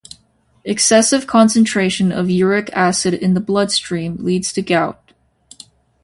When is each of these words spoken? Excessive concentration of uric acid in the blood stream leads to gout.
Excessive 0.65 1.27
concentration 1.27 2.11
of 2.11 2.27
uric 2.27 2.71
acid 2.73 3.13
in 3.13 3.35
the 3.35 3.39
blood 3.39 3.71
stream 3.71 4.15
leads 4.17 4.51
to 4.53 4.63
gout. 4.63 5.13